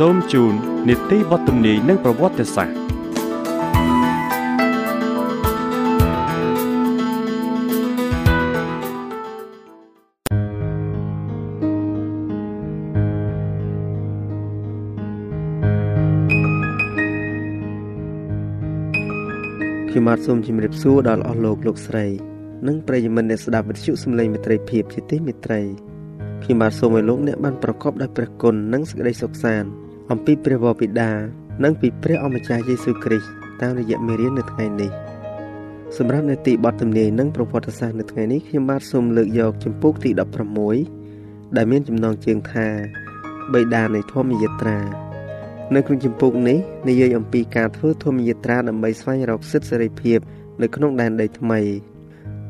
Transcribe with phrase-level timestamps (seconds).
[0.00, 0.54] សូមជូន
[0.88, 2.74] នីតិវត្តនីនិងប្រវត្តិសាស្ត្រ
[19.90, 22.06] ខ្ញុំបាទសូមជម្រាបសួរដល់អស់លោកលោកស្រី
[22.66, 25.60] និងប្រិយមិត្តអ្នកស្ដាប់វិទ្យុសំឡេងមិត្តភាពជាទីមេត្រី
[26.42, 31.10] ខ្ញុំបាទសូមឲ្យលោកអ្នកបានប្រកបដោយព្រះគុណនិងសេចក្តីសុខសាន្ត អំពីព្រះវរបិតា
[31.64, 33.30] និងពីព្រះអម្ចាស់យេស៊ូវគ្រីស្ទ
[33.62, 34.90] តាមរយៈមេរៀននៅថ្ងៃនេះ
[35.96, 40.10] សម្រាប់នេតិបទទំនាយនិងប្រវត្តិសាស្ត្រនៅថ្ងៃនេះខ្ញុំបាទសូមលើកយកចម្ពោះទី
[40.84, 42.66] 16ដែលមានចំណងជើងថា
[43.52, 44.78] បិតានៃធម្មយាត្រា
[45.74, 46.58] នៅក្នុងចម្ពោះនេះ
[46.88, 50.18] និយាយអំពីការធ្វើធម្មយាត្រាដើម្បីស្វែងរកសិទ្ធិសេរីភាព
[50.62, 51.60] នៅក្នុងដែនដីថ្មី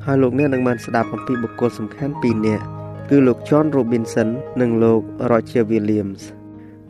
[0.04, 2.64] ហើយលោកអ្នកនឹងបានស្ដាប់អំពីបុគ្គលសំខាន់ពីរនាក់
[3.10, 4.28] គឺលោក John Robinson
[4.60, 6.22] និងលោក Roger Williams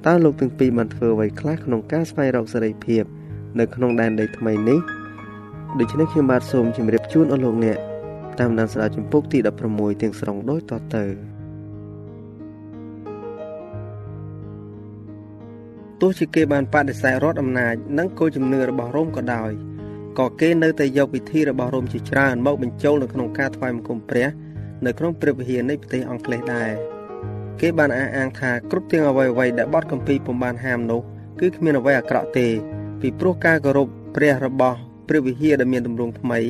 [0.06, 3.04] តើលោកទាំងពីរបានធ្វើអ្វីខ្លះក្នុងការស្វែងរកសេរីភាព
[3.60, 4.80] នៅក្នុងដែនដីថ្មីនេះ
[5.78, 7.78] ដូច្នេះខ្ញុំបាទសូមជម្រាបជូនអស់លោកអ្នក
[8.40, 9.38] តាមដានស្ដាប់ចម្ពោះទី
[9.70, 11.04] 16ទាំងស្រុងដូចតទៅ
[16.00, 19.52] ទោះជាគេបានបដិសេធរដ្ឋអំណាចនិងគោលជំនឿរបស់រ៉ូមក៏ដោយ
[20.18, 24.28] ក៏គេនៅតែយកវិធីរបស់រ៉ូមជាច្រើនមកបញ្ចូលនៅក្នុងការថ្វាយបង្គំព្រះ
[24.86, 26.93] នៅក្នុងព្រះវិហារនៃប្រទេសអង់គ្លេសដែរ
[27.60, 31.00] គេបានអះអាងថាគ្រប់ទាំងអ្វីអ្វីដែលបទគម្ពីរពុំបានហាមនោះ
[31.40, 32.46] គឺគ្មានអ្វីអាក្រក់ទេ
[33.00, 34.76] ពីព្រោះការគោរពព្រះរបស់
[35.08, 36.40] ព្រះវិហារដែលមានទម្រង់ថ្មី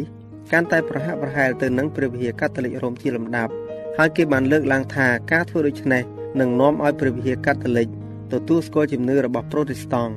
[0.53, 3.53] កាន់តែប្រហាក់ប្រហែលទៅនឹងព្រះវិហារកាតូលិករ៉ូមជាលំដាប់
[3.99, 6.03] ហើយគេបានលើកឡើងថាការធ្វើដូច្នេះ
[6.41, 7.89] នឹងនាំឲ្យព្រះវិហារកាតូលិក
[8.33, 10.13] ទទួលស្គាល់ជំនឿរបស់ប្រូតេស្តង់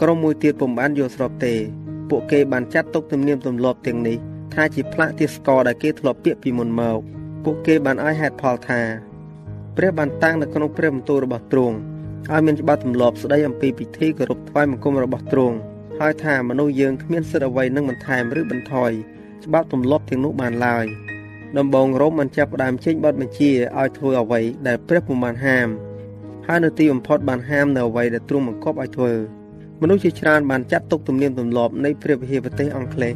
[0.00, 1.54] ក្រុមមួយទៀតពុំបានយល់ស្របទេ
[2.10, 4.18] ពួកគេបានចាត់ទុកទំនៀមទម្លាប់ទាំងនេះ
[4.54, 6.98] ថាជាផ្លាកទាសស្ករដែលគេធ្លាប់ពាក្យពីមុនមក
[7.44, 8.80] ពួកគេបានឲ្យហេតុផលថា
[9.80, 11.76] ព្រះបានតាំងនៅក្នុងព្រះបន្ទូលរបស់ទ្រង់
[12.32, 15.56] ឲ្យមានច្បាប់ទម្លាប់ស្ដីអំពីពិធីគោរពថ្វាយបង្គំរបស់ទ្រង់
[16.00, 18.90] ហើយថាមនុស្សយើងគ្មានសិទ្ធិអ្វីនឹងបន្ថែមឬបន្ថយ
[19.44, 20.86] ច្បាប់ទម្លាប់ទាំងនោះបានឡើយ
[21.58, 25.68] ដំបងរ៉ូមបានចាប់ផ្ដើមចេញបទបញ្ជាឲ្យធ្វើអ្វីដែលព្រះពុំបានហាម
[26.46, 29.12] ហើយនៅទីបំផុតបានហាមនៅអ្វីដែលទ្រង់បង្គាប់ឲ្យធ្វើ
[29.80, 33.14] មនុស្សជាច្រើនបានចាត់ទុកទំនៀមទម្លាប់នៃព្រះវិហារប្រទេសអង់គ្លេស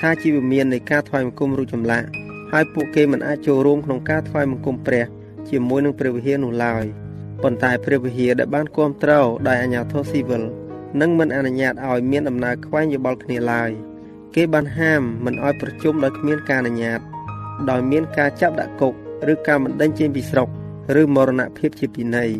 [0.00, 2.06] ថាជាវិមាននៃការថ្វាយបង្គំរូបចម្លាក់
[2.52, 5.06] ហើយពួកគេមិនអាចចូលរួមក្នុងការថ្វាយបង្គំព្រះ
[5.50, 6.84] ជាមួយនឹងព្រះវិហារនោះឡើយ
[7.42, 10.42] ប៉ុន្តែព្រះវិហារដែលបានគ្រប់គ្រងដោយអាជ្ញាធរស៊ីវិល
[11.00, 13.70] និងមិនអនុញ្ញាតឲ្យមានដំណើរខ្វែងយោបល់គ្នាឡើយ
[14.34, 17.00] គេបានហាមមិនឲ្យប្រជុំដោយគ្មានការអនុញ្ញាត
[17.70, 18.92] ដោយមានការចាប់ដាក់គុក
[19.32, 20.48] ឬការបណ្តេញចេញពីស្រុក
[21.00, 22.30] ឬមរណភាពជាពិន័យ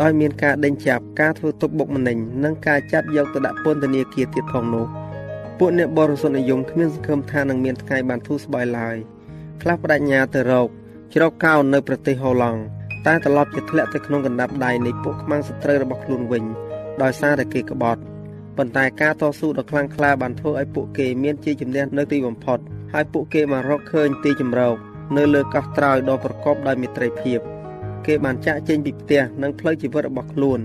[0.00, 4.86] ដោយមានការដេញចាប់ការធ្វើទុកបុកម្នេញនិងការចាប់យកទៅដាក់ពន្ធនាគារទៀតផងនោះ
[5.58, 8.96] ពួកអ្នកបរិសុទ្ធនិយមគ្មានសង្ឃឹមថានឹងមានថ្ងៃបានធូរស្បើយឡើយ
[9.62, 10.68] ខ្លះបដិញ្ញាទៅរក
[11.14, 12.60] ជ្រកកោននៅប្រទេសហូឡង់
[13.06, 16.44] តែត្រឡប់ជាធ្លាក់ទៅក្នុងកណ្ដាប់ដៃនៃពួកខ្មាំងសត្រូវរបស់ខ្លួនវិញ
[17.02, 18.02] ដោយសារតែគេក្បត់
[18.56, 22.58] ប៉ុន្តែការតស៊ូដ៏ខ្លាំងក្លាបានធ្វើឲ្យពួកគេមានជ័យជំនះនៅទីបំផុត
[22.92, 24.76] ហើយពួកគេបានរកឃើញទីជម្រក
[25.16, 27.40] នៅលើកោះត្រោយដ៏ប្រកបដោយមេត្រីភាព
[28.06, 30.60] គេបានចាក់ចេញពីផ្ទះនិងផ្លូវជីវិតរបស់ខ្លួន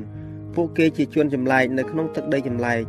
[0.56, 2.84] ពួកគេជាជនចម្លែកនៅក្នុងទឹកដីចម្លែក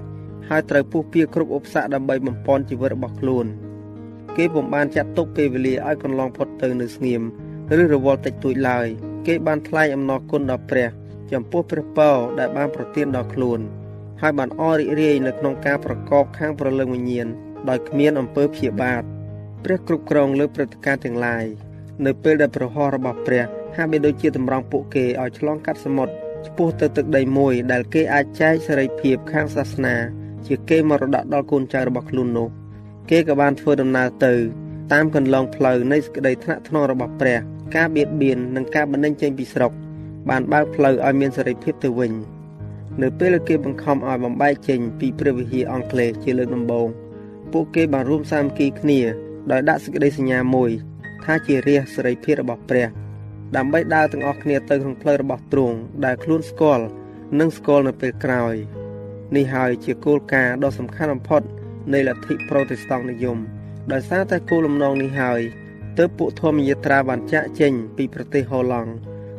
[0.48, 3.46] ហើយត្រូវពុះពៀគ្រប់ឧបសគ្គដើម្បីបំពន់ជីវិតរបស់ខ្លួន
[4.36, 7.22] គេពុំបានចាត់ទុកពេលវេលាឲ្យកន្លងផុតទៅនៅស្ងៀម
[7.74, 8.86] ឬរវល់តិចតួចឡើយ
[9.26, 10.88] គេបានថ្លែងអំណរគុណដល់ព្រះ
[11.32, 13.60] ចំពោះព្រះពរដែលបានប្រទានដល់ខ្លួន
[14.20, 17.28] ហើយបានអររីករាយនៅក្នុងការប្រកបខាងប្រលឹងវិញ្ញាណ
[17.68, 19.02] ដោយគ្មានអំពើព្យាបាទ
[19.64, 21.44] ព្រះគ្រប់គ្រងលើព្រឹត្តិការណ៍ទាំងឡាយ
[22.06, 23.44] នៅពេលដែលប្រហោះរបស់ព្រះ
[23.76, 26.12] ហាក់បីដូចជាតម្រង់ពួកគេឲ្យឆ្លងកាត់សមុទ្រ
[26.46, 29.96] ឆ្ពោះទៅទឹកដីមួយដែលគេអាចចែកសេរីភាពខាងសាសនា
[30.46, 32.48] ជាគេមរតកដល់កូនចៅរបស់ខ្លួននោះ
[33.10, 34.34] គេក៏បានធ្វើដំណើរទៅ
[34.92, 37.40] តាមកន្លងផ្លូវនៃសេចក្តីថ្នាក់ថ្នមរបស់ព្រះ
[37.74, 39.72] ការបៀតបៀននិងការបណ្ដេញចេញពីស្រុក
[40.28, 42.12] បានបើកផ្លូវឲ្យមានសេរីភាពទៅវិញ
[43.02, 46.88] នៅពេលគេបង្ខំឲ្យបំបែកចេញពីព្រះវិហារអង់គ្លេសជាលើកដំបូង
[47.52, 49.00] ពួកគេបានរួមសាមគ្គីគ្នា
[49.50, 50.70] ដោយដាក់សេចក្តីសញ្ញាមួយ
[51.24, 52.88] ថាជារាជសេរីភាពរបស់ព្រះ
[53.56, 56.84] ដើម្បីដើរទាំងអស់គ្នាទៅក្នុងផ្លូវរបស់ទ្រង់ដែលខ្លួនស្គាល់
[57.38, 58.54] និងស្គាល់នៅពេលក្រោយ
[59.36, 61.42] នេះហើយជាគោលការណ៍ដ៏សំខាន់បំផុត
[61.92, 63.38] នៃលទ្ធិប្រូតេស្តង់និយម
[63.92, 65.40] ដោយសារតែគោលលំណងនេះហើយ
[65.98, 68.90] ទើបពួកធម្មយាត្រាបានចាក់ចេញ ពីប្រទេសហូឡង់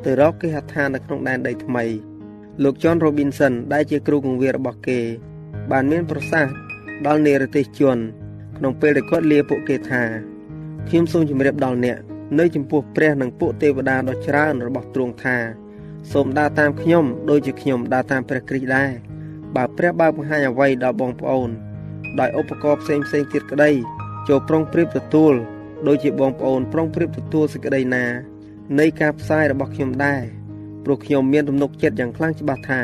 [0.04, 1.86] ទៅរកគេហដ្ឋាននៅក្នុងដែនដីថ្មី
[2.64, 5.00] លោក John Robinson ដែលជាគ្រូគង្វាលរបស់គេ
[5.72, 6.54] បានមានប្រសាសន៍
[7.08, 7.98] ដល់នេរទេសជន
[8.58, 10.04] ក្នុងពេលដែលគាត់លាពួកគេថា
[10.88, 11.98] ខ្ញុំសូមជម្រាបដល់អ្នក
[12.40, 15.38] នៅចំពោះព្រះនិងពួកទេវតាដ៏ច្រើនរបស់ទ្រង់ថា
[16.12, 18.92] សូមដើរតាមខ្ញុំដូចជាខ្ញុំដើរតាមព្រះគ្រីស្ទដែរ
[19.56, 21.50] បើព្រះបើបង្ហាញអ្វីដល់បងប្អូន
[22.20, 23.72] ដោយឧបករណ៍ផ្សេងផ្សេងទៀតក្តី
[24.28, 25.36] ចូលប្រុងប្រៀបទទួល
[25.86, 28.06] ដូចជាបងប្អូនប្រុងប្រៀបទទួលសេចក្តីណា
[28.80, 30.24] នៃការផ្សាយរបស់ខ្ញុំដែរ
[30.84, 32.82] ព្រោះខ្ញុំមានទំនុកចិត្តយ៉ាងខ្លាំងច្បាស់ថា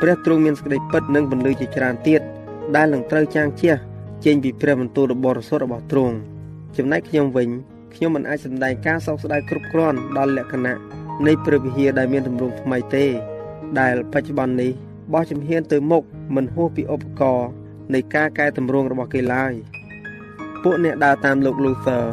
[0.00, 2.20] ព្រះទ្រង់មានសេចក្តីពិតនិងបន្លឺជាច្រើនទៀត
[2.76, 3.74] ដែលនឹងត្រូវចាងជះ
[4.24, 6.16] ចេញពីព្រះបន្ទូលរបស់រសុទ្ធរបស់ទ្រង់
[6.76, 7.48] ចំណែកខ្ញុំវិញ
[7.94, 10.78] ខ្ញុំមិនអាចសម្ដែងការសោកស្ដាយគ្រប់គ្រាន់ដល់លក្ខណៈ
[11.26, 13.06] នៃព្រះវិហារដែលមានទម្រង់ថ្មីទេ
[13.80, 14.72] ដែលបច្ចុប្បន្ននេះ
[15.12, 16.02] បោះជំហានទៅមុខ
[16.36, 17.50] មិនហួសពីឧបករណ៍
[17.94, 19.52] នៃការកែតម្រង់របស់គេឡើយ
[20.62, 22.04] ពួកអ្នកដើរតាមលោក Luther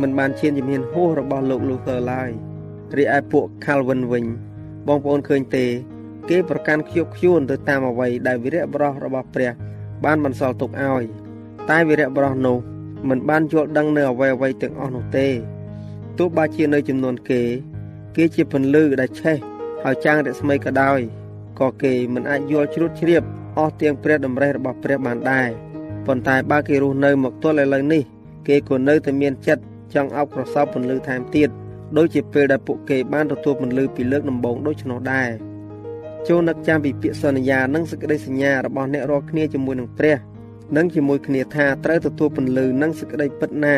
[0.00, 2.30] មិនបានឈានជំហានហួសរបស់លោក Luther ឡើយ
[2.96, 4.24] រីឯពួក Calvin វិញ
[4.86, 5.66] បងប្អូនឃើញទេ
[6.30, 9.52] គេប្រកាន់ខ្ជាប់ខ្ជួនទៅតាមអ្វីដែលវីរៈបរោះរបស់ព្រះ
[10.04, 11.04] បានបន្សល់ទុកឲ្យ
[11.70, 12.58] តែវីរៈបរោះនោះ
[13.08, 15.28] មិនបានយល់ដឹងនៅអ្វីអ្វីទាំងអស់នោះទេ
[16.18, 17.42] ទោះបើជានៅចំនួនគេ
[18.16, 19.36] គេជាពន្លឺដែលឆេះ
[19.82, 21.00] ហើយចាំងរស្មីក៏ដោយ
[21.60, 23.22] ក៏គេមិនអាចយល់ជ្រួតជ្រាប
[23.58, 25.50] អស់ទាំងព្រះតម្រេះរបស់ព្រះបានដែរ
[26.06, 28.02] ប៉ុន្តែបើគេរស់នៅមកទល់ឥឡូវនេះ
[28.48, 29.62] គេក៏នៅតែមានចិត្ត
[29.94, 31.48] ចង់អោបក្រសោបពន្លឺថែមទៀត
[31.96, 35.30] ដូចជាពេលដែលពួកគេបានទទួលពន្លឺពីលើកដំបូងដូច្នោះដែរ
[36.28, 40.16] ចូលនឹកចាំពីពាក្យសន្យានិងសេចក្តីសញ្ញារបស់អ្នករាល់គ្នាជាមួយនឹងព្រះ
[40.76, 43.76] និងជាមួយគ្នាថាត្រូវទទួលពន្លឺនិងសេចក្តីពិតណា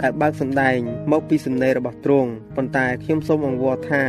[0.00, 0.78] ដែលបើកសម្ដែង
[1.10, 4.02] មកពីសំណេររបស់ទ្រង់ប៉ុន្តែខ្ញុំសូមអង្វរថា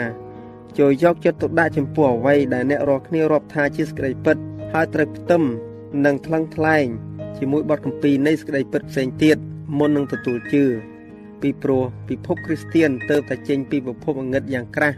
[0.77, 4.37] ចូលយកចិត្តទុកដាក់ចំពោះអ្វីដែលអ្នករាល់គ្នារាប់ថាជាសេចក្តីពិត
[4.73, 5.43] ហើយត្រូវផ្ទឹម
[6.05, 6.85] និងថ្លឹងថ្លែង
[7.43, 9.37] ជាមួយបទគម្ពីរនៃសេចក្តីពិតផ្សេងទៀត
[9.77, 10.63] មុននឹងទទួលជឿ
[11.41, 14.97] ពីព្រោះពិភពគ្រីស្ទៀនទៅតែចេញពីពិភពអងឹតយ៉ាងក្រាស់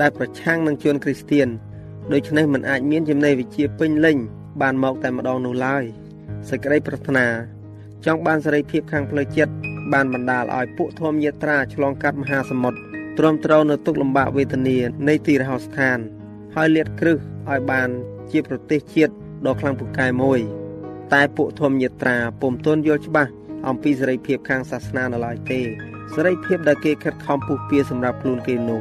[0.00, 1.48] ដែលប្រឆាំងនឹងជនគ្រីស្ទៀន
[2.12, 4.16] ដូច្នេះมันអាចមានចំណេះវិជ្ជាពេញលេញ
[4.60, 5.84] បានមកតែម្ដងនោះឡើយ
[6.48, 7.26] សេចក្តីប្រាថ្នា
[8.06, 9.52] ចង់បានសេរីភាពខាងផ្លូវចិត្ត
[9.92, 12.78] បានបណ្ដាលឲ្យពួកធម្មយាត្រាឆ្លងកាត់មហាសមុទ្រ
[13.18, 15.98] ទ្រាំទ្រនៅទុកលំបាកវេទនានៃទីរហោស្ថាន
[16.54, 17.18] ហើយលាតគ្រឹះ
[17.50, 17.88] ឲ្យបាន
[18.30, 19.12] ជាប្រទេសជាតិ
[19.46, 20.42] ដ៏ខ្លាំងពូកែមួយ
[21.12, 23.30] តែពួកធម្មយាត្រាពុំទាន់យល់ច្បាស់
[23.68, 25.60] អំពីសេរីភាពខាងសាសនានៅឡើយទេ
[26.14, 28.80] សេរីភាពដែលគេខិតខំពុះពៀសម្រាប់ខ្លួនគេនោះ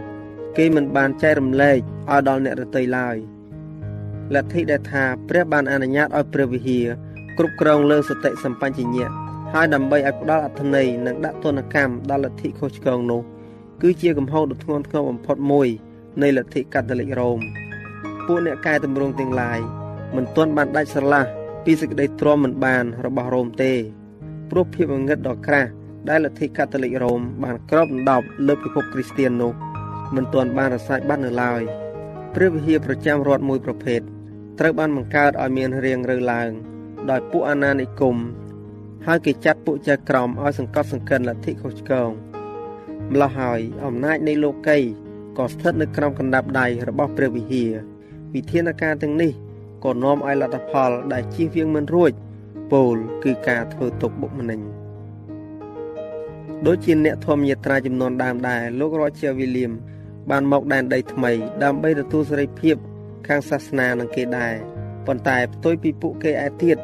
[0.58, 1.78] គេមិនបានចែករំលែក
[2.12, 3.18] ឲ្យដល់អ្នករតីឡើយ
[4.36, 6.88] លទ្ធិដែលថាព្រះបានអនុញ្ញាតឲ្យព្រះវិហារ
[7.38, 9.10] គ្រប់គ្រងលើសតិសម្បញ្ញៈ
[9.54, 13.22] ហើយដើម្បីឲ្យផ្ដល់អត្ថន័យនិងដាក់ទណ្ឌកម្មដល់លទ្ធិខុសឆ្គងនោះ
[13.82, 15.68] គឺជាកំហុសដ៏ធ្ងន់ធ្ងរបំផុតមួយ
[16.22, 17.40] នៃលទ្ធិកាតូលិករ៉ូម
[18.26, 19.60] ពួកអ្នកកែតម្រង់ទាំងឡាយ
[20.16, 21.24] មិនទាន់បានដាច់ស្រឡះ
[21.66, 23.74] ពីសេចក្តីទ្រាំមិនបានរបស់រ៉ូមទេ
[24.50, 25.70] ព្រោះភាពងឹតដ៏ក្រាស់
[26.10, 29.54] ដែលលទ្ធិកាតូលិករ៉ូមបានគ្របដណ្ដប់លើពិភពគ្រីស្ទាននោះ
[30.16, 31.62] មិនទាន់បានរសាយបាត់នៅឡើយ
[32.36, 34.02] ព្រះវិហារប្រចាំរដ្ឋមួយប្រភេទ
[34.60, 36.50] ត្រូវបានបង្កើតឲ្យមានរៀងរើឡើង
[37.10, 38.18] ដោយពួកអាណានិគម
[39.06, 42.10] ហើយគេចាត់ពួកចៅក្រមឲ្យសង្កត់សង្កិនលទ្ធិខុសឆ្គង
[43.12, 44.80] ម្ល៉េះហើយអំណាចនៃលោកី
[45.38, 47.72] ក៏ស្ថិតនៅក្រោមកណ្ដាប់ដៃរបស់ព្រះវិហារ
[48.34, 49.32] វិធានការទាំងនេះ
[49.84, 52.12] ក៏នាំឲ្យលទ្ធផល ដែលជៀសវាងមិនរួច
[52.72, 54.62] ពោលគឺការធ្វើទុកបុកម្នេញ
[56.66, 59.72] ដូចជាអ្នកធម្មយាត្រាចំនួនដើមដែរលោករជាវីលៀម
[60.30, 61.32] បានមកដែនដីថ្មី
[61.64, 62.76] ដើម្បីទទួលសេរីភាព
[63.28, 64.54] ខាងសាសនានឹងគេដែរ
[65.06, 66.78] ប៉ុន្តែផ្ទុយពីពួកគេឯទៀត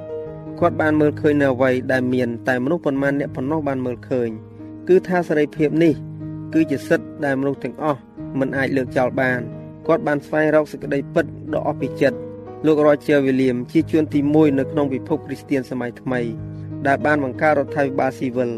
[0.60, 4.30] គាត់បានមើលឃើញនៅអ្វីដែលមានតែមនុស្សប៉ុន្មានអ្នកប៉ុណ្ណោះបានមើលឃើញ
[4.88, 5.94] គឺថាសេរីភាពនេះ
[6.54, 8.02] គឺជាសិទ្ធិដែលមនុស្សទាំងអស់
[8.40, 9.40] មិនអាចលើកចោលបាន
[9.88, 12.18] គាត់បានស្វែងរកសេចក្តីពិតដ៏អស្ពិចិត្ត
[12.66, 16.22] លោករជាវីលៀមជាជួនទី1នៅក្នុងពិភពគ្រីស្ទានសម័យថ្មី
[16.88, 18.52] ដែលបានបង្កើតរដ្ឋាភិបាលស៊ីវិល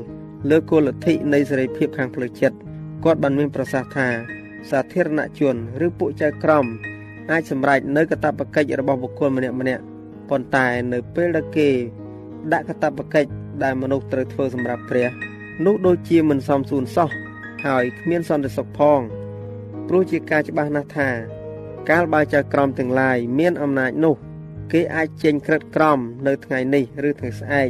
[0.50, 2.58] លើគោលលទ្ធិនៃសេរីភាពខាងផ្លូវចិត្ត
[3.04, 4.08] គាត់បានមានប្រសាសន៍ថា
[4.70, 5.56] សាធារណជន
[5.86, 6.66] ឬពួកចៅក្រម
[7.32, 9.84] អាចសម្រេចនៅកាតព្វកិច្ចរបស់បុគ្គលម្នាក់ម្នាក់
[10.30, 11.70] ប៉ុន្តែនៅពេលដែលគេ
[12.54, 13.30] ដាក់កាតព្វកិច្ច
[13.64, 15.10] ដែលមនុស្សត្រូវធ្វើសម្រាប់ព្រះ
[15.66, 17.10] នោះដូចជាមិនសមសួនសោះ
[17.66, 19.00] ហើយគ្មានសន្តិសុខផង
[19.88, 21.10] ព្រោះជាការច្បាស់ណាស់ថា
[21.90, 24.16] កាលបើចៅក្រមទាំងឡាយមានអំណាចនោះ
[24.72, 27.70] គេអាចចេញក្រិតក្រមនៅថ្ងៃនេះឬថ្ងៃស្អែក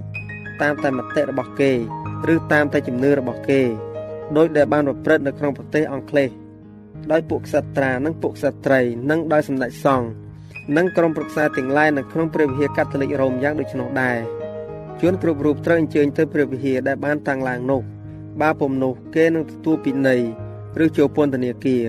[0.61, 1.71] តាមតែមតិរបស់គេ
[2.33, 3.61] ឬតាមតែជំនឿរបស់គេ
[4.37, 6.29] ដោយដែលបានប្រព្រឹត្តនៅក្នុងប្រទេសអង់គ្លេស
[7.11, 10.07] ដោយពួកក្សត្រានិងពួកក្សត្រីនិងដោយសម្ដេចសង្ឃ
[10.77, 14.19] និងក្រុមប្រឹក្សាទាំងឡាយនៅក្នុងព្រះវិហារកាតូលិករ៉ូមយ៉ាងដូចនោះដែរ
[15.01, 17.81] ជួនគ្រប់រូបត្រូវអញ្ជើញទៅព្រះវិហារដែលបានតាំងឡើងនោះ
[18.41, 20.21] បើពុំនោះគេនឹងទទួលពិន័យ
[20.83, 21.85] ឬចូលពន្ធនាគារ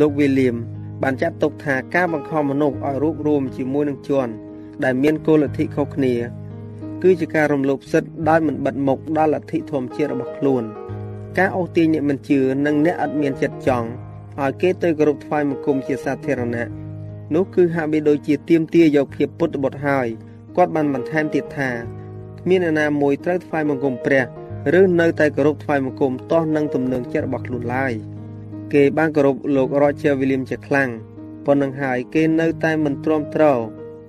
[0.00, 0.56] លោកវីលៀម
[1.02, 4.28] បានចាត់ទុកថាការបង្ខំមនុស្សឲ្យរួបរวมជាមួយនឹងជន
[4.84, 6.14] ដែលមានគោលលទ្ធិខុសគ្នា
[7.02, 10.62] គឺជាការរំលោភសិទ្ធិដោយមិនបិទមុខដល់លទ្ធិធម្មជាតិរបស់ខ្លួន
[11.38, 13.88] ការអូសទាញអ្នកមិនជឿនិងអ្នកអត់មានចិត្តចង់
[14.40, 16.68] ឲ្យគេទៅគោរពថ្វាយបង្គំជាសាធារណៈ
[17.34, 20.06] នោះគឺហាក់បីដូចជាទៀមទាយកភាពពុទ្ធបុត្រហើយ
[20.56, 21.70] គាត់បានបន្ថែមទៀតថា
[22.40, 24.24] គ្មានអ្នកណាមួយត្រូវថ្វាយបង្គំព្រះ
[24.80, 27.92] ឬនៅតែគោរពថ្វាយបង្គំទាស់នឹងទំនឹងចិត្តរបស់ខ្លួនឡើយ
[28.74, 30.90] គេបានគោរពលោក Roger William ជាខ្លាំង
[31.46, 33.44] ប៉ុណ្ណឹងហើយគេនៅតែមិនទ្រាំទ្រ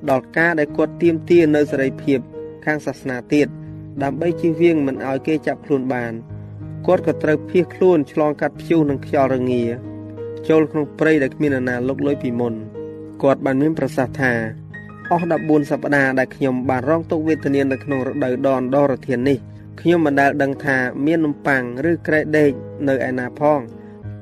[0.10, 2.20] ដល់ការដែលគាត់ទៀមទានៅសេរីភាព
[2.66, 3.48] ខាងសាសនាទៀត
[4.04, 6.14] ដើម្បីជៀសវាងមិនឲ្យគេចាប់ខ្លួនបាន
[6.88, 9.64] គាត់ក៏ត្រូវភៀសខ្លួនឆ្លងកាត់ព្យុះនិងខ្យល់រងា
[10.50, 12.54] ចូលក្នុងព្រៃដែលគ្មាននរណាលុកលុយពីមុន
[13.24, 14.34] គាត់បានមានប្រសាសន៍ថា
[15.12, 19.38] អស់14សប្តាហ៍ដែលខ្ញុំបានរងទុក្ខវេទនានៅក្នុងរដូវដនដរធាននេះ
[19.82, 22.52] ខ្ញុំមិនដែលដឹងថាមាននំប៉័ងឬក្រែដេក
[22.88, 23.60] នៅឯណាផង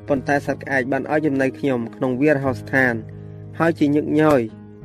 [0.07, 2.93] ប៉ុន្តែសត្វក្អែកបានឲ្យចំណីខ្ញុំក្នុងវាលហោស្ថាន
[3.59, 4.41] ហើយជាញឹកញយ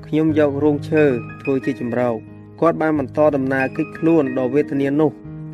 [0.06, 1.04] ខ្ញុំយករោងឈើ
[1.42, 2.16] ធ្វើជាចម្រោក
[2.61, 5.11] គាត់បានបន្តដំណើរគិតខ្លួនដល់វេទនានោះ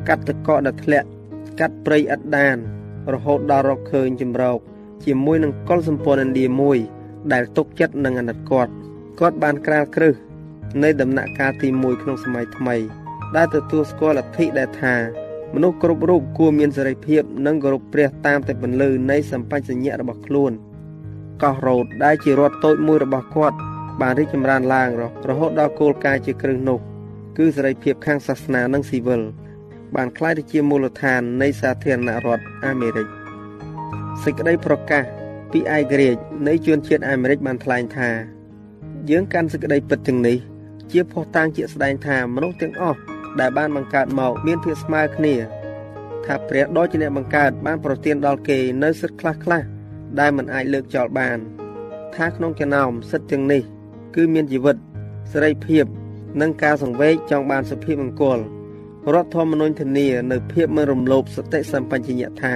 [0.07, 1.07] កាត់ទឹកកកដែលធ្លាក់
[1.59, 2.57] កាត់ព្រៃឥតដាន
[3.13, 4.59] រហូតដល់រកឃើញចម្រោក
[5.05, 6.77] ជាមួយនឹងកុលសម្ព័ន្ធឥណ្ឌាមួយ
[7.33, 8.71] ដែលទុកចិត្តនឹងអាណិតគាត់
[9.19, 10.13] គាត់បានក្រាលគ្រឹះ
[10.83, 12.75] នៃដំណាក់កាលទី1ក្នុងសម័យថ្មី
[13.35, 14.95] ដែលទទួលស្គាល់លទ្ធិដែលថា
[15.55, 20.51] មនុស្សគ្រប់រូបគួរមានសេរីភាពនិងគោរពព្រះតាមតែពន្លឺនៃសម្បញ្ញៈរបស់ខ្លួន
[21.43, 23.57] កោះរ៉ូតដែលជារដ្ឋតូចមួយរបស់គាត់
[24.01, 24.89] បានរីកចម្រើនឡើង
[25.29, 26.79] រហូតដល់គោលការណ៍ជាគ្រឹះនោះ
[27.37, 29.21] គឺសេរីភាពខាងសាសនានិងស៊ីវិល
[29.95, 33.07] បានក្លាយទៅជាមូលដ្ឋាននៃសាធារណរដ្ឋអាមេរិក
[34.23, 35.03] សេចក្តីប្រកាស
[35.51, 38.09] ពីឯករាជ្យនៃជនជាតិអាមេរិកបានថ្លែងថា
[39.09, 40.37] យើងកាន់សេចក្តីពិតទាំងនេះ
[40.91, 42.99] ជាភស្តុតាងជាក់ស្ដែងថាមនុស្សទាំងអស់
[43.39, 45.35] ដែលបានបង្កើតមកមានភាពស្មើគ្នា
[46.25, 49.63] ថាព្រះដ៏ជាអ្នកបង្កើតបានប្រទានដល់គេនៅសិទ្ធិខ្លះខ្លះ
[50.19, 51.37] ដែលមិនអាចលើកចោលបាន
[52.15, 53.63] ថាក្នុងចំណោមសិទ្ធិទាំងនេះ
[54.15, 54.77] គឺមានជីវិត
[55.31, 55.85] សេរីភាព
[56.41, 58.39] និងការសង្វេគចង់បានសុភមង្គល
[59.13, 62.55] រដ្ឋធម្មនុញ្ញធានានៅភាពមិនរំលោភសតិសម្បញ្ញៈថា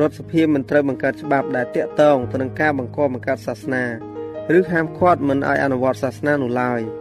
[0.00, 3.84] រដ្ឋសភាមិនត្រូវបង្កើតច្បាប់ដែលតាក់ទងទៅនឹងការបង្កបង្កើតសាសនា
[4.58, 6.80] ឬហាមឃាត់មិនឲ្យអនុវត្តសាសនានោះឡើយ។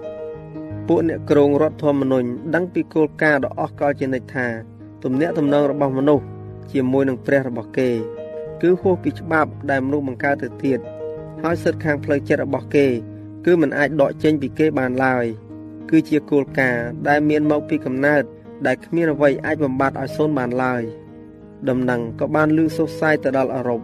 [0.91, 4.48] ពួកអ្នកក្រងរដ្ឋធម្មនុញ្ញដឹងពីគោលការណ៍ដ៏អស្ចារ្យជានិច្ចថា
[5.03, 6.25] ទំនាក់ទំនងរបស់មនុស្ស
[6.72, 7.89] ជាមួយនឹងព្រះរបស់គេ
[8.62, 10.79] គឺហួសពីច្បាប់ដែលមនុស្សបង្កើតទៅទៀត
[11.41, 12.88] ហើយសិទ្ធិខាងផ្លូវចិត្តរបស់គេ
[13.46, 15.25] គឺមិនអាចដកចេញពីគេបានឡើយ
[15.89, 18.24] គឺជាគោលការណ៍ដែលមានមកពីកំណើត
[18.65, 20.84] ដែលគ្មានអ្វីអាចបំបត្តិឲ្យសូន្យបានឡើយ
[21.69, 23.81] ដំណឹងក៏បានលឺសុសសាយទៅដល់អឺរ៉ុប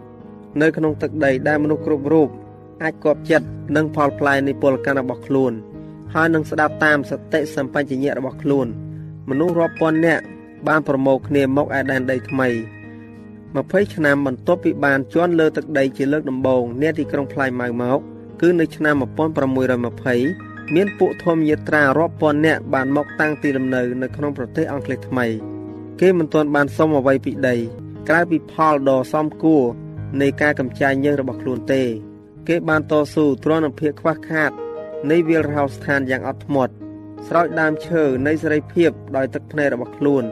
[0.60, 2.28] នៅក្នុងទឹកដីដែលមនុស្សគ្រប់រូប
[2.82, 3.46] អាចគប់ចិត្ត
[3.76, 5.54] នឹងផលផ្លែនៃពលកម្មរបស់ខ្លួន
[6.18, 8.66] ហើយនឹងស្ដាប់តាមសតិសម្បញ្ញៈរបស់ខ្លួន
[9.28, 10.24] មនុស្សរាប់ពាន់នាក់
[10.68, 12.48] បានប្រមូលគ្នាមកឯដែនដីថ្មី
[13.26, 17.98] 20ឆ្នាំបន្ទាប់ពីបានជន់លើទឹកដីជាលើកដំបូងនាទីក្រុងផ្លៃម៉ៅមក
[18.40, 25.26] គឺនៅឆ្នាំ1620មានពួកធម្មយាត្រារាប់ពាន់នាក់បានមកតាំងទីលំនៅនៅក្នុងប្រទេសអង់គ្លេសថ្មី
[26.00, 27.56] គេមិនទាន់បានសុំអ្វីពីដី
[28.08, 29.64] ក្រៅពីផលដ៏សមគួរ
[30.20, 31.82] នៃការកម្ចាយញើសរបស់ខ្លួនទេ
[32.48, 34.52] គេបានតស៊ូទ្រាំនឹងភាពខ្វះខាត
[35.10, 36.74] នៃវាលរហោស្ថានយ៉ាងអត់ធ្មត់
[37.26, 40.24] ស្រោចដើមឈើនៃសេរីភាពដោយទឹកភ្នែករបស់ខ្លួន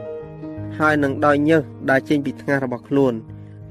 [0.79, 3.13] ហើយនឹងដោយញើសដែលចេញពីថ្ងាសរបស់ខ្លួន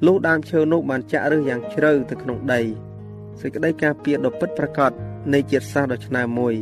[0.06, 2.60] លុះដើមឈើនោះបានចាក់ឫសយ៉ាងជ្រៅទៅក្នុងដី
[3.40, 4.92] សេចក្តីការពារដ៏ពិតប្រាកដ
[5.34, 6.54] នៃជាតិសាសន៍ដ៏ឆ្នើមមួយ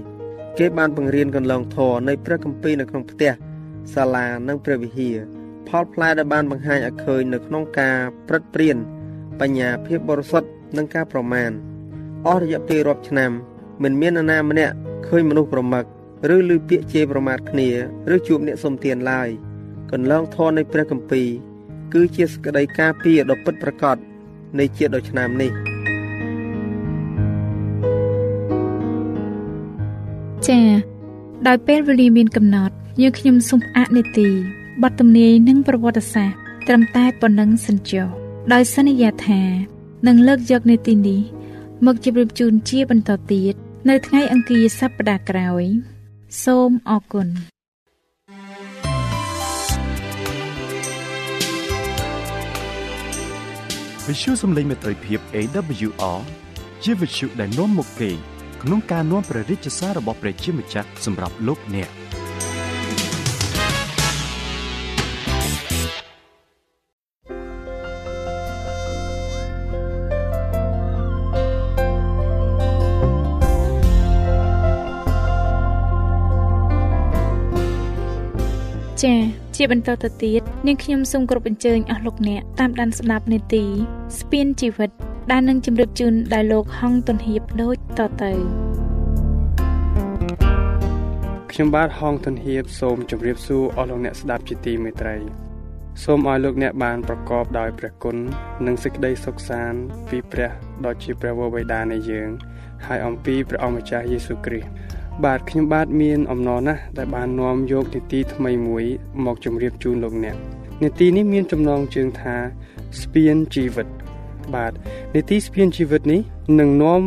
[0.58, 3.32] គេបានបង្រៀនកន្លងធរនៃព្រះគម្ពីរនៅក្នុងផ្ទះ
[3.94, 5.16] សាលានិងព្រះវិហារ
[5.68, 7.96] ផលផ្លែដែលបានបង្ហាញឲ្យឃើញនៅក្នុងការ
[8.28, 8.76] ព្រឹត្តព្រៀន
[9.40, 11.50] បញ្ញាភាពបរិសុទ្ធនិងការប្រមាណ
[12.26, 13.32] អស់រយៈពេលរាប់ឆ្នាំ
[13.82, 14.74] មិនមាននរណាម្នាក់
[15.06, 15.84] ឃើញមនុស្សប្រមឹក
[16.34, 17.68] ឬឮពាក្យជេរប្រមាថគ្នា
[18.14, 19.28] ឬជួបអ្នកសុំទានឡើយ
[19.92, 21.28] កន្លងធននៃព្រះគម្ពីរ
[21.92, 23.96] គឺជាសក្តីការពារដ៏ពិតប្រាកដ
[24.58, 25.50] នៃជាតិដ៏ឆ្នាំនេះ
[30.46, 30.66] ចា៎
[31.46, 34.28] ដោយពេលវេលាមានកំណត់យើងខ្ញុំសូមអនុទី
[34.82, 38.06] បទទំនាយនិងប្រវត្តិសាស្ត្រត្រឹមតែប៉ុណ្ណឹងសិនចុះ
[38.52, 39.42] ដោយសន្យាថា
[40.06, 41.20] នឹងលើកយកនីតិនេះ
[41.86, 43.54] មកជម្រាបជូនជាបន្តទៀត
[43.90, 45.64] នៅថ្ងៃអង្គារសប្តាហ៍ក្រោយ
[46.44, 47.28] សូមអរគុណ
[54.06, 56.20] វិទ្យុសំឡេងមេត្រីភាព AWR
[56.84, 58.10] ជាវិទ្យុដែលនាំមកពី
[58.62, 61.88] ក្នុងការនាំព្រះរាជសាររបស់ព្រះជាម្ចាស់សម្រាប់លោកអ្នក
[79.64, 83.64] ជាបន្តទៅទៀតនាងខ្ញុំសូមគោរពអញ្ជើញអស់លោកអ្នកតាមដានស្ដាប់នេតិ
[84.19, 84.90] ស្ពានជីវិត
[85.31, 88.33] ដែលនឹងជម្រាបជូនដល់លោកហងទុនហៀបដូចតទៅ
[91.52, 95.16] ខ្ញុំបាទហងទុនហៀបសូមជម្រាបសួរអស់លោកអ្នកស្ដាប់ជាទីមេត្រី
[96.04, 98.16] សូមឲ្យលោកអ្នកបានប្រកបដោយព្រះគុណ
[98.66, 100.50] និងសេចក្តីសុខសាន្តពីព្រះ
[100.85, 102.28] ដ៏ជាព្រះវរបិតានៃយើង
[102.87, 108.85] ហើយអំពីព្រះអម្ចាស់យេស៊ូវគ្រីស្ទ បាទខ្ញុំបាទមានអំណរណាស់ដែលបាននាំយកនីតិថ្មីមួយ
[109.25, 110.37] មកជម្រាបជូនលោកអ្នក
[110.83, 112.37] នីតិនេះមានចំណងជើងថា
[113.00, 113.88] ស្ពានជីវិត
[114.54, 114.73] បាទ
[115.14, 116.21] នីតិស្ពានជីវិតនេះ
[116.61, 117.00] នឹងនាំ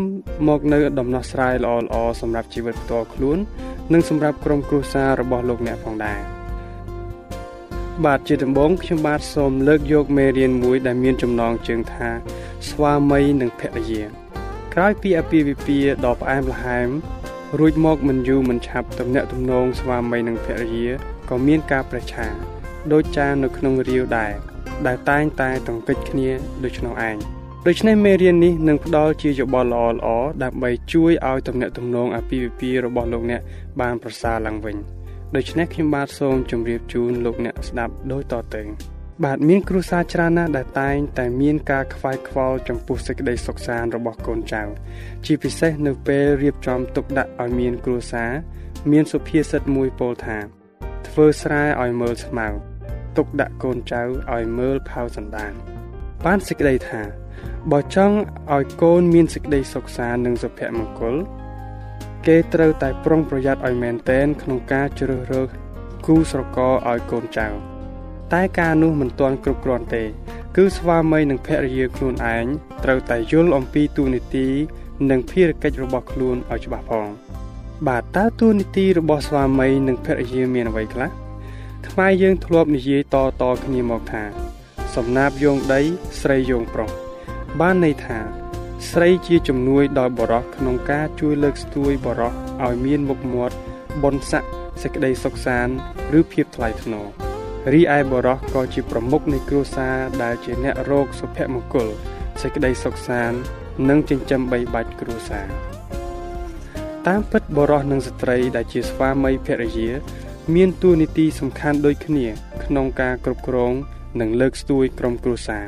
[0.47, 3.37] មកនៅដំណោះស្រាយល្អៗសម្រាប់ជីវិតផ្ទាល់ខ្លួន
[3.93, 6.19] និងសម្រាប់ក្រុមគ្រួសាររបស់លោកអ្នកផងដែរ
[8.05, 12.09] បាទជាដំបូងខ្ញុំបាទសូមលើកយកមេរៀនមួយដែលមានចំណងជើងថា
[12.69, 14.03] ស្វាមីនិងភរិយា
[14.73, 16.89] ក្រោយពីអពាហ៍ពិពាហ៍ដ៏ផ្អែមល្ហែម
[17.59, 20.89] រួចមកមិនយូរមិនឆាប់ទំនាក់ទំនងស្វាមីនិងភរិយា
[21.29, 22.27] ក៏មានការប្រឆា
[22.91, 24.33] ដូចចានៅក្នុងរាវដែរ
[24.87, 26.29] ដែលតែងតែតង្កិចគ្នា
[26.63, 27.17] ដូច្នោះឯង
[27.67, 33.41] ដូច្នេះមេរៀននេះនឹងផ្ដល់ជាយោបល់ល្អៗដើម្បីជួយឲ្យទំនាក់ទំនងអាពាហ៍ពិពាហ៍របស់លោកអ្នក
[33.81, 34.75] បានប្រសើរឡើងវិញ
[35.35, 44.63] ដូច្នេះខ្ញុំបាទសូមជម្រាបជូនលោកអ្នកស្ដាប់ដូចតទៅ បាទមានគ្រួសារច្រើនណាស់ដែលតែងតែមានការខ្វាយខ្វល់ចំពោះសេចក្តីសុខសាន្តរបស់កូនចៅ
[45.25, 48.31] ជាពិសេសនៅពេលរៀបចំទុកដាក់ឲ្យមានគ្រួសារ
[48.91, 50.37] មានសុភាសិតមួយពោលថា
[51.07, 52.47] ធ្វើស្រែឲ្យមើលស្មៅ
[53.17, 54.01] ទុកដាក់កូនចៅ
[54.33, 55.53] ឲ្យមើលផៅសន្តាន
[56.25, 57.01] បានសេចក្តីថា
[57.71, 58.17] បើចង់
[58.55, 61.15] ឲ្យកូនមានសេចក្តីសុខសាន្តនិងសុភមង្គល
[62.27, 65.49] គេត្រូវតែប្រុងប្រយ័ត្នឲ្យមែនតែនក្នុងការជ្រើសរើស
[66.05, 67.74] គូស្រករឲ្យកូនចៅ
[68.35, 70.03] តែការនោះមិនទាន់គ្រប់គ្រាន់ទេ
[70.55, 72.45] គឺស្វាមីនិងភរិយាខ្លួនឯង
[72.83, 74.47] ត្រូវតែយល់អំពីទូនីតិ
[75.09, 77.07] និងភារកិច្ចរបស់ខ្លួនឲ្យច្បាស់ផង
[77.87, 81.09] បាទតើទូនីតិរបស់ស្វាមីនិងភរិយាមានអ្វីខ្លះ
[81.87, 84.23] ខ្មែរយើងធ្លាប់និយាយតតគ្នាមកថា
[84.95, 85.81] សំណាបយោងដី
[86.21, 86.91] ស្រីយោងប្រុស
[87.59, 88.19] បានន័យថា
[88.91, 92.33] ស្រីជាជំនួយដល់បរោះក្នុងការជួយលើកស្ទួយបរោះ
[92.65, 93.55] ឲ្យមានមុខមាត់
[94.03, 94.43] បនស័ក
[94.81, 95.73] សេចក្តីសុខសាន្ត
[96.17, 97.24] ឬភាពថ្លៃថ្នូរ
[97.73, 101.87] រីឯបរោះក៏ជាប្រមុខនៃគ្រួសារដែលជាអ្នករោគសុភមង្គល
[102.41, 103.39] សេចក្តីសុខសាន្ត
[103.89, 105.47] និងចិញ្ចឹមបីបាច់គ្រួសារ
[107.07, 109.89] តាមពិតបរោះនិងស្ត្រីដែលជាស្វាមីភរិយា
[110.55, 112.27] មានតួនាទីសំខាន់ដូចគ្នា
[112.63, 113.73] ក្នុងការគ្រប់គ្រង
[114.19, 115.65] និងលើកស្ទួយក្រុមគ្រួសារ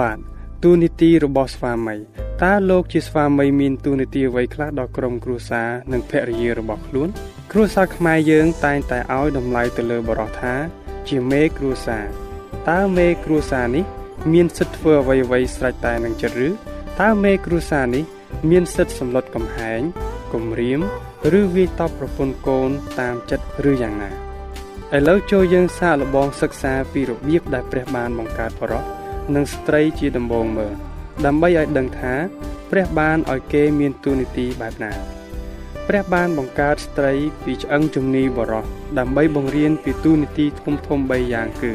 [0.00, 0.18] បាទ
[0.64, 1.96] តួនាទីរបស់ស្វាមី
[2.42, 7.08] តើលោកជាស្វាមីមានតួនាទីអ្វីខ្លះដល់ក្រុមគ្រួសារនិងភរិយារបស់ខ្លួន
[7.56, 10.54] គ្រួសារខ្មែរយើងតែងតែឲ្យតម្លៃទៅលើបរិះថា
[11.08, 12.06] ជាមេគ្រួសារ
[12.70, 13.84] តើមេគ្រួសារនេះ
[14.32, 16.48] មានសិទ្ធិធ្វើអ្វីអ្វីស្រេចតែនឹងចិត្តឬ
[17.00, 18.04] តើមេគ្រួសារនេះ
[18.50, 19.80] មានសិទ្ធិសម្លុតកំហែង
[20.32, 20.80] គំរាម
[21.40, 24.10] ឬវាយតប់ប្រពន្ធកូនតាមចិត្តឬយ៉ាងណា
[24.96, 28.84] ឥឡូវចូលយើងសាកល្បងសិក្សាពីរបៀបដែលព្រះបានបង្កើតបរិះ
[29.34, 30.74] និងស្ត្រីជាដំបូងមើល
[31.26, 32.14] ដើម្បីឲ្យដឹងថា
[32.70, 35.23] ព្រះបានឲ្យគេមានទូនីតិបែបណា
[35.88, 37.12] ព្រះបានបង្កើតស្ត្រី
[37.44, 38.64] ពីឆ្អឹងជំនីបរោះ
[38.98, 41.72] ដើម្បីបង្រៀនពីទូនីតិធំធំ3យ៉ាងគឺ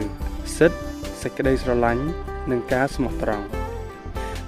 [0.57, 0.77] សិទ្ធ
[1.21, 2.03] សេចក្តីស្រឡាញ់
[2.49, 3.45] និងការស្មោះត្រង់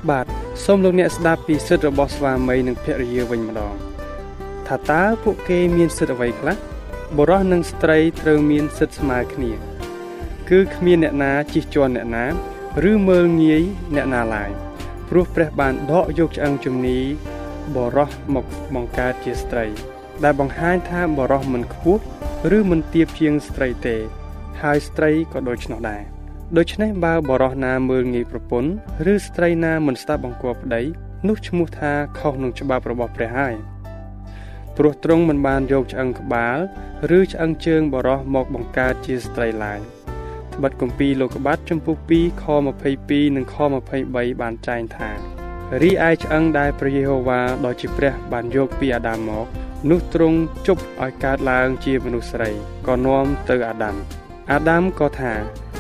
[0.10, 0.26] បាទ
[0.66, 3.74] សូមលោកអ្នកស្ដាប់ពីសិទ្ធិរបស់ស្វាមីនិងភរិយាវិញម្ដង
[4.68, 6.58] ថាតើពួកគេមានសិទ្ធិអ្វីខ្លះ
[7.18, 9.52] បុរសនិងស្ត្រីត្រូវមានសិទ្ធិស្មើគ្នា
[10.50, 12.26] គឺគ្មានអ្នកណាជិះជាន់អ្នកណា
[12.92, 13.64] ឬមើលងាយ
[13.96, 14.52] អ្នកណាឡើយ
[15.10, 17.00] ព្រោះព្រះបានដកយកឆ្អឹងជំនី
[17.76, 19.66] បរោះមកបង្កើតជាស្ត្រី
[20.24, 22.04] ដែលបង្ហាញថាបរោះមិនខ្ពស់
[22.58, 23.98] ឬមិនទាបជាងស្ត្រីទេ
[24.62, 26.04] ហើយស្ត្រីក៏ដូច្នោះដែរ
[26.58, 28.72] ដូច្នេះបើបរោះណាមើលងាយប្រពន្ធ
[29.14, 30.82] ឬស្ត្រីណាមិនស្ដាប់បង្គាប់ប្តី
[31.28, 33.56] នោះឈ្មោះថាខុសនឹងច្បាប់របស់ព្រះហើយ
[34.78, 36.58] ព្រោះទ្រង់មិនបានយកឆ្អឹងក្បាល
[37.18, 39.80] ឬឆ្អឹងជើងបរោះមកបង្កើតជាស្ត្រីឡើយ
[40.56, 42.46] ត្បិតគម្ពីរលោកុបាទចំពុះ2ខ
[42.92, 43.56] 22និងខ
[43.98, 45.41] 23បានចែងថា
[45.80, 49.46] រីឯឆ្អឹងដែលព្រះយេហូវ៉ាដ៏ជាព្រះ បានយកពីអាដាមមក
[49.90, 52.50] នោះទ្រង់ជប់ឲ្យកើតឡើងជាមនុស្សស្រី
[52.88, 53.96] ក៏នាំទៅអាដាម
[54.52, 55.34] អាដាមក៏ថា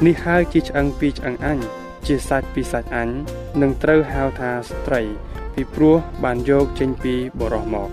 [0.05, 1.59] នេះហើយជាឆ្អឹងពីឆ្អឹងអញ
[2.07, 3.09] ជាសាច់ពីសាច់អញ
[3.61, 5.01] នឹងត្រូវហៅថាស្ត្រី
[5.53, 7.89] ពីព្រោះបានយកចេញពីបរោះមក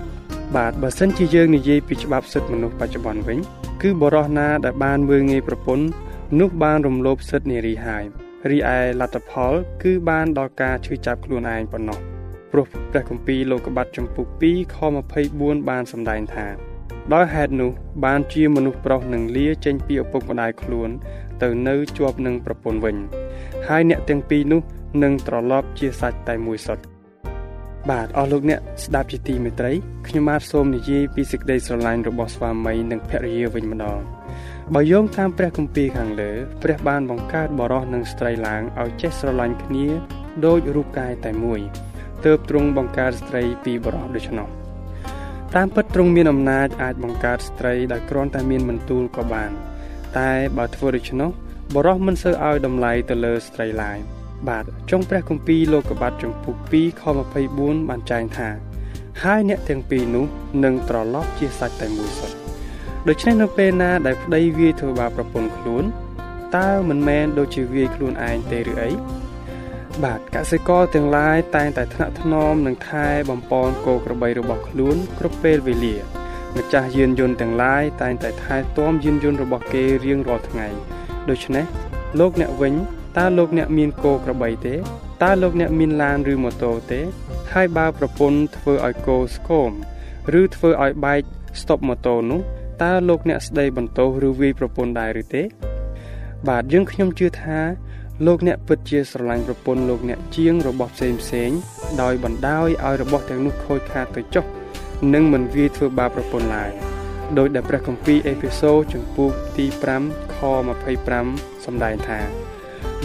[0.56, 3.38] បាទបើសិនជាយើងនិយាយពីច្បាប់សិទ្ធិមនុស្សបច្ចុប្បន្នវិញ
[3.82, 5.87] គឺបរោះណាដែលបានមើងងាយប្រពន្ធ
[6.40, 8.04] នោះបានរំលោភសិទ្ធិនារីហើយ
[8.50, 11.98] រីឯលទ្ធផល គឺបានដល់ការឈឺចាប់ខ្លួនឯងប៉ុណ្ណោះ
[12.52, 14.76] ព្រោះព្រះគម្ពីរលោកុបាទចំពុក2ខ
[15.22, 16.46] 24បានសម្ដែងថា
[17.14, 17.70] ដោយហេតុនោះ
[18.04, 20.90] បានជាមនុស្សប្រុសនឹងលាចេញពីឪពុកម្ដាយខ្លួន
[21.42, 22.96] ទៅនៅជាប់នឹងប្រពន្ធវិញ
[23.68, 24.61] ហើយអ្នកទាំងពីរនោះ
[25.02, 26.84] នឹងត្រឡប់ជាសាច់តែមួយសុទ្ធ
[27.90, 29.72] បាទអស់លោកអ្នកស្ដាប់ជាទីមេត្រី
[30.06, 33.98] ខ្ញុំបាទសូមនិយាយពីសេចក្តីស្រឡាញ់របស់ស្វាមីនិងភរិយាវិញម្ដង
[34.74, 39.87] បើយោងតាមព្រះគម្ពីរខាងលើ ព្រះបានបង្កើតបរិសនិងស្ត្រីឡើងឲ្យចេះស្រឡាញ់គ្នា
[40.46, 41.61] ដោយរូបកាយតែមួយ
[42.24, 44.48] ទើបទ្រង់បង្កើតស្ត្រីពីបរិសដូច្នោះ
[45.54, 49.50] តាមពិតទ្រង់មានអំណាចអាចបង្កើតស្ត្រីដោយគ្រាន់តែមានមន្ទូលក៏បាន
[50.18, 51.31] តែបើធ្វើដូច្នោះ
[51.74, 53.98] បរិសមិនសូវឲ្យតម្លៃទៅលើស្ត្រីឡើយ
[54.48, 57.02] បាទចុងព្រះគម្ពីរលោកកបាត់ចំពុក2ខ
[57.46, 58.48] 24បានចែងថា
[59.22, 60.26] ហើយអ្នកទាំងពីរនោះ
[60.64, 62.38] នឹងត្រឡប់ជាសាច់តែមួយសុទ្ធ
[63.06, 65.84] ដូច្នេះនៅពេលណាដែលប្តីវាយធ្វើបាបប្រពន្ធខ្លួន
[66.56, 68.90] តើមិនមែនដូចជាវាយខ្លួនឯងទេឬអី
[70.04, 75.96] បាទកសិករទាំងឡាយតែងតែថ្នាក់ថ្នមនឹងថែបំពន់គោក្របីរបស់ខ្លួនគ្រប់ពេលវេលា
[76.56, 80.66] ម្ចាស់យានយន្តទាំងឡាយតែងតែថែទាំយានយន្តរបស់គេរៀងរាល់ថ្ងៃ
[81.30, 81.64] ដូច្នេះ
[82.20, 82.74] លោកអ្នកវិញ
[83.16, 84.74] តើលោកអ្នកមានគោក្របីទេ
[85.22, 87.00] តើលោកអ្នកមានឡានឬម៉ូតូទេ
[87.52, 89.70] ហើយបើប្រពន្ធធ្វើឲ្យគោស្គម
[90.40, 91.20] ឬធ្វើឲ្យបែក
[91.61, 92.40] ស្តុបម៉ូតូនោះ
[92.82, 95.42] តើលោកអ្នកស្ដីបន្ទោសឬវាយប្រពន្ធដែរឬទេ
[96.48, 97.58] បាទយើងខ្ញុំជឿថា
[98.26, 101.50] លោកអ្នកពិតជាស្រឡាញ់ប្រពន្ធលោកអ្នកជាងរបស់ផ្សេងផ្សេង
[102.02, 104.44] ដោយបណ្ដោយឲ្យរបស់ទាំងនោះខូចខាតទៅចុះ
[105.14, 106.70] និងមិនវាយធ្វើបាបប្រពន្ធឡើយ
[107.38, 109.66] ដោយដែលព្រះគម្ពីរអេភេសូជំពូកទី
[110.00, 110.36] 5ខ
[110.98, 112.20] 25សម្ដែងថា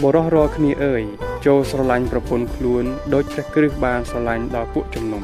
[0.02, 1.02] បរោះរាល់គ្នាអើយ
[1.46, 2.84] ចូលស្រឡាញ់ប្រពន្ធខ្លួន
[3.14, 5.22] ដោយព្រះគ្រិស្តបានស្រឡាញ់ដល់ពួកជំនុំ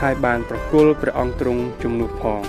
[0.00, 2.40] ហើយបានប្រគល់ព្រះអង្គទ្រង់ជំនួសផង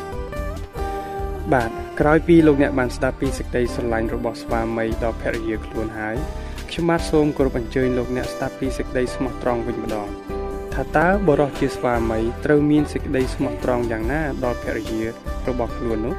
[1.53, 6.15] បាទក្រោយពីលោកអ្នកបានស្ដាប់ពីសេចក្តីស្រឡាញ់របស់ស្វាមីដល់ភរិយាខ្លួនហើយ
[6.69, 10.07] ខ្ញុំបាទសូមគោរពអញ្ជើញលោកអ្នកស្ដាប់ពីសេចក្តីស្មោះត្រង់វិញម្ដង
[10.73, 15.01] ថាតើបរិសុទ្ធជាស្វាមីត្រូវមានសេចក្តីស្មោះត្រង់យ៉ាងណាដល់ភរិយា
[15.47, 16.15] របស់ខ្លួននោះ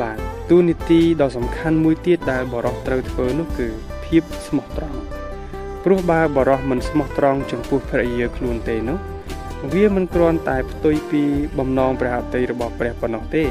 [0.00, 0.18] បាទ
[0.50, 3.68] ទូនីតិដ៏សំខាន់មួយទៀតដែលបរិសុទ្ធត្រូវធ្វើនោះគឺ
[4.04, 4.98] ភាពស្មោះត្រង់
[5.84, 8.98] ព្រោះបើបរិសុទ្ធមិនស្មោះត្រង់ចំពោះភរិយាខ្លួនទេនោះ
[9.72, 11.22] វាមិនគ្រាន់តែផ្ទុយពី
[11.58, 13.44] បំណងព្រះអតីរបស់ព្រះប៉ុណ្ណោះទេ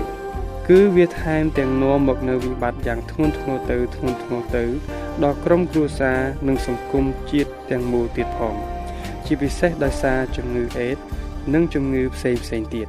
[0.69, 4.63] គឺវាថែមទាំងនាំមកនៅវិបត្តិយ៉ាងធ្ងន់ធ្ងរទៅធ្ងន់ធ្ងរទៅ
[5.23, 8.56] ដល់ក្រុមគ្រួសារនិងសង្គមជាតិទាំងមូលទៀតផង
[9.26, 10.97] ជាពិសេសដោយសារជំងឺអេដ
[11.54, 12.88] និងជំងឺផ្សេងផ្សេងទៀត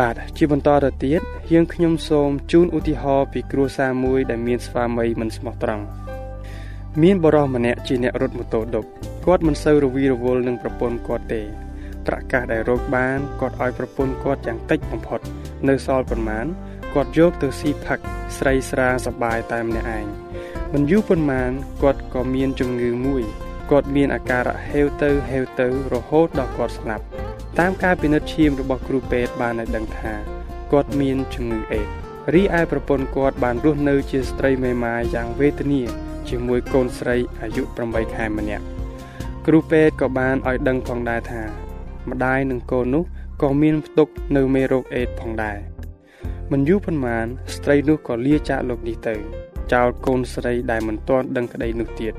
[0.00, 1.20] បាទជាបន្តទៅទៀត
[1.52, 5.84] យើងខ្ញុំសូមជូនឧទាហរណ៍ពីគ្រួសារមួយដែលមានស្វាមីមិនស្មោះត្រង់
[7.02, 8.88] មានបរិសម្នាក់ជាអ្នករត់ម៉ូតូដប់
[9.26, 11.42] គាត់មិនសូវរវីរវល់នឹងប្រពន្ធគាត់ទេ
[12.06, 15.20] ប្រកាសដែលរកបានគាត់ឲ្យប្រពន្ធគាត់យ៉ាងតិចបំផុត
[15.68, 16.46] នៅសល់ប៉ុន្មាន
[16.94, 17.98] គាត់យកទៅស៊ីផឹក
[18.38, 20.06] ស្រីស្រាសបាយតែម្នាក់ឯង
[20.72, 21.50] មិនយូរប៉ុន្មាន
[21.82, 23.22] គាត់ក៏មានជំងឺមួយ
[23.70, 27.04] គាត់មានអាការៈហេវទៅហេវទៅរហូតដល់គាត់ស្លាប់
[27.58, 30.12] តាមការពិនិត្យឈាមរបស់គ្រូពេទ្យបានឲ្យដឹងថា
[30.72, 31.86] គាត់មានជំងឺអេដ
[32.34, 35.82] រីឯប្រពន្ធគាត់បានរស់នៅជាស្ត្រីមេម៉ាយយ៉ាងវេទនា
[36.28, 38.64] ជាមួយកូនស្រីអាយុ8ខែម្នាក់
[39.46, 41.42] គ្រូពេទ្យក៏បានឲ្យដឹងផងដែរថា
[42.10, 43.04] ម្ដាយនិងកូននោះ
[43.42, 45.73] ក៏មានផ្ទុកនៅមេរោគអេដផងដែរ
[46.52, 49.14] មិនយូរប៉ុន្មានស្ត្រីនោះក៏លាចាកលោកនេះទៅ
[49.72, 52.14] ចោលកូនស្រីដែលមិនទាន់ដឹងក្តីនោះទៀត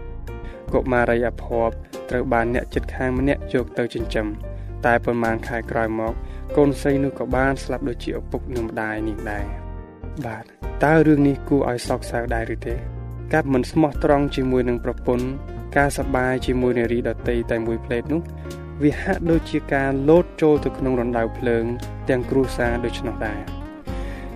[0.74, 1.76] កុមារីអភ័ព្វ
[2.10, 4.28] ត្រូវបានអ្នកចិត្តខាងម្នាក់យកទៅចិញ្ចឹម
[4.86, 6.14] តែប៉ុន្មានខែក្រោយមក
[6.58, 9.46] កូនស្រីនោះក៏បានស្លាប់ដូចជាឪពុកនិងម្ដាយនាងដែរ
[10.26, 10.44] បាទ
[10.84, 12.76] តើរឿងនេះគួរឲ្យសោកសៅដែរឬទេ
[13.34, 15.26] កាប់មិនស្មោះត្រង់ជាមួយនឹងប្រពន្ធ
[15.78, 18.22] ការសបាយជាមួយនារីដតីតែមួយផ្លេតនោះ
[18.84, 21.66] វាហាក់ដូចជាការលោតចូលទៅក្នុងរណ្ដៅភ្លើង
[22.10, 23.55] ទាំងគ្រួសារដូច្នោះដែរ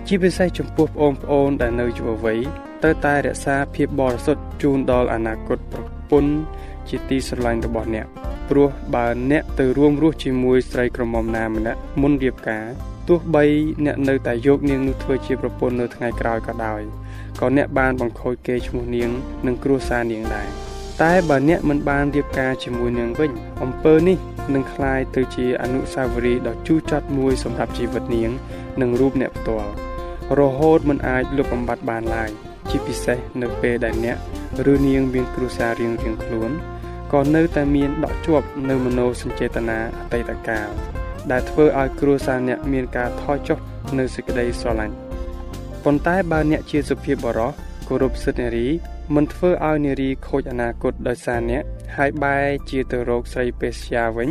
[0.07, 2.39] ជាពិសេសចំពោះបងប្អូនដែលនៅយុវវ័យ
[2.81, 5.81] ត្រូវតែរក្សាភាពបរិសុទ្ធជូនដល់អនាគតប្រ
[6.11, 6.33] ពន្ធ
[6.89, 8.05] ជាទីស្រឡាញ់របស់អ្នក
[8.49, 12.65] ព្រោះបើអ្នកទៅរួមរស់ជាមួយស្រីក្រមុំណាម្នាក់មុនរៀបការ
[13.07, 13.43] ទោះបី
[13.85, 16.81] អ្នកនៅតែយកនាងនោះធ្វើជាប្រពន្ធនៅថ្ងៃក្រោយក៏ដោយ
[17.41, 19.09] ក៏អ្នកបានបង្ខូចគេឈ្មោះនាង
[19.47, 20.49] និងគ្រួសារនាងដែរ
[21.03, 23.31] តែបើអ្នកមិនបានរៀបការជាមួយនាងវិញ
[23.63, 24.17] អំពើនេះ
[24.53, 28.31] នឹងคล้ายទៅជាអនុស្សាវរីយ៍ដ៏ជូរចត់មួយសម្រាប់ជីវិតនាង
[28.81, 29.71] និងរូបអ្នកផ្ទាល់
[30.38, 32.30] រហូតមិនអាចលុបបំបាត់បានឡើយ
[32.70, 34.16] ជាពិសេសនៅពេលដែលអ្នក
[34.72, 36.50] ឬនាងមានគ្រួសាររៀងៗខ្លួន
[37.12, 40.68] ក៏នៅតែមានដក់ជាប់នៅមโนសញ្ចេតនាអតីតកាល
[41.30, 43.58] ដែលធ្វើឲ្យគ្រួសារអ្នកមានការថយចុះ
[43.98, 44.94] នៅសេចក្តីស្រឡាញ់
[45.84, 47.50] ប៉ុន្តែបើអ្នកជាសុភាពបរោះ
[47.88, 48.68] គោរពសិទ្ធិនារី
[49.14, 51.62] មិនធ្វើឲ្យនារីខូចអនាគតដោយសារអ្នក
[51.96, 54.28] ហើយបែរជាទៅរកស្រីពេស្យាវិញ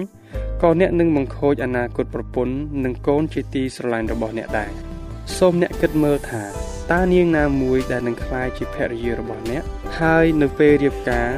[0.61, 4.88] ក៏អ្នកនឹងបង្ខូចអនាគតប្រពន្ធនិងកូនជាទីស្រឡាញ់របស់អ្នកដែរ
[5.37, 6.43] សូមអ្នកគិតមើលថា
[6.91, 9.63] តើនាងណាមួយដែលនឹងក្លាយជាភរិយារបស់អ្នក
[9.99, 11.29] ហើយនៅពេលរៀបការ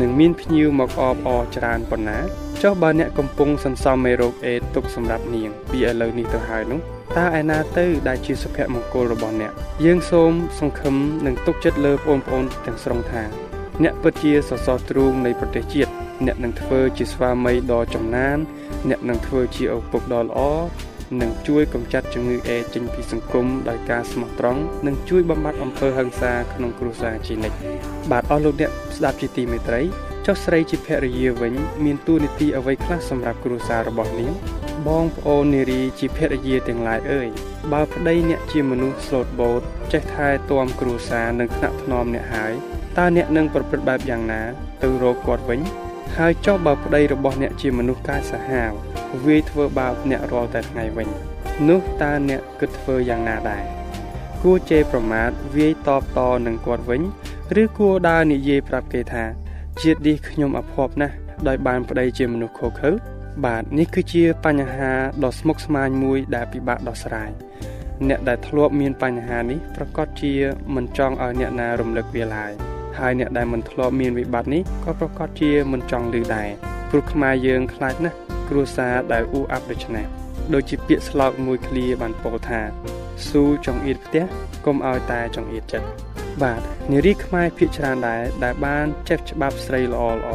[0.00, 2.18] នឹងមានភ្ញៀវមកអបអរច្រើនប៉ុណ្ណា
[2.62, 6.80] ចុះបើអ្នកកំពុងសន្សំមេរោគអេដទុកសម្រាប់នាង ពីឥឡូវនេះទៅហើយនោះ
[7.16, 9.52] តើឯណាទៅដែលជាសុភមង្គលរបស់អ្នក
[9.84, 13.22] យើងសូមសង្ឃឹមនិងទុកចិត្តលើបងប្អូនទាំងស្រុងថា
[13.82, 15.92] អ្នកពិតជាសសរទ្រូងនៃប្រទេសជាតិ
[16.26, 18.38] អ្នកនឹងធ្វើជាស្វាមីដ៏ចំណាន
[18.88, 20.40] អ្នកនឹងធ្វើជាឪពុកដ៏ល្អ
[21.20, 27.56] និងជួយកម្ចាត់ជំងឺអេចេញពីសង្គមដោយការស្មោះត្រង់និងជួយបំបត្តិអំពើហិង្សាក្នុងគ្រួសារជានិច្ច
[28.10, 29.80] បាទអស់លោកអ្នកស្ដាប់ជាទីមេត្រី
[30.26, 31.52] ចុះស្រីជាភរិយាវិញ
[31.84, 34.32] មានទួនាទីអ្វីខ្លះសម្រាប់គ្រួសាររបស់នាង
[34.88, 37.28] បងប្អូននារីជាភរិយាទាំងឡាយអើយ
[37.72, 42.52] បើប្តីអ្នកជាមនុស្សស្លូតបូតចេះថែទាំគ្រួសារនិងថ្នាក់ថ្នមអ្នកហើយ
[42.98, 44.42] តើអ្នកនឹងប្រព្រឹត្តបែបយ៉ាងណា
[44.82, 45.60] ទៅរកគាត់វិញ
[46.18, 48.70] ហើយចុះបើប្តីរបស់អ្នកជាមនុស្សកាយសាហាវ
[49.26, 51.08] វាយធ្វើបាបអ្នករាល់តែថ្ងៃវិញ
[51.68, 53.64] នោះតើអ្នកគិតធ្វើយ៉ាងណាដែរ
[54.42, 57.02] គួរជេរប្រមាថវាយតបតនឹងគាត់វិញ
[57.62, 59.24] ឬគួរដើរនិយាយប្រាប់គេថា
[59.80, 61.14] ជាតិនេះខ្ញុំអភ័ព្វណាស់
[61.48, 62.90] ដោយបានប្តីជាមនុស្សខុសខើ
[63.44, 64.92] បាទនេះគឺជាបញ្ហា
[65.24, 67.30] ដ៏ស្មុគស្មាញមួយដែលពិបាកដោះស្រាយ
[68.08, 70.34] អ្នកដែលធ្លាប់មានបញ្ហានេះប្រកាសជា
[70.74, 72.52] មិនចង់ឲ្យអ្នកណារំលឹកវាឡើយ
[72.98, 76.48] ហើយអ្នកដែលមិនធ្លាប់មានវិបត្តិនេះក៏ប្រកាសជាមិនចង់ឮដែរ
[76.90, 78.16] ព្រោះខ្មែរយើងខ្លាចណាស់
[78.48, 80.06] គ្រួសារដែលអ៊ូអាប់ដូច្នេះ
[80.54, 82.60] ដូចជាពាក្យស្លោកមួយឃ្លាបានពោលថា
[83.28, 84.24] ស៊ូចង្អៀតផ្ទះ
[84.66, 85.88] កុំឲ្យតែចង្អៀតចិត្ត
[86.42, 90.30] បាទនារីខ្មែរភាគច្រើនដែរដែលបានចេះច្បាប់ស្រីល្អល្អ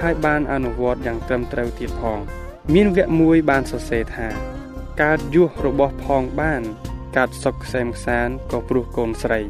[0.00, 2.18] ហើយបានអនុវត្តយ៉ាងត្រឹមត្រូវទៀតផង
[2.74, 4.28] មានវគ្គមួយបានសរសេរថា
[5.02, 6.62] កើតយុះរបស់ផងបាន
[7.16, 9.40] កាត់សុកខ្សែមខ្សានក៏ព្រោះកូនស្រី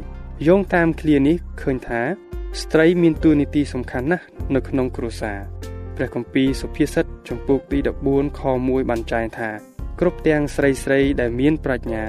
[0.47, 2.01] យោងតាមឃ្លានេះឃើញថា
[2.57, 5.39] ស្ត្រីមានតួនាទីសំខាន់ណាស់នៅក្នុងគ្រួសារ
[5.95, 7.77] ព្រះគម្ពីរសុភាសិតចំពោះទី
[8.09, 9.49] 14ខ1បានចែងថា
[9.99, 12.05] គ្រប់ទាំងស្រីស្រីដែលមានប្រាជ្ញា